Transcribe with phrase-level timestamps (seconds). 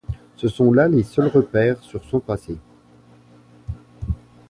[0.35, 2.57] Ce sont là les seuls repères sur son passé.